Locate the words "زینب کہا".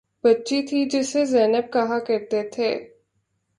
1.25-1.99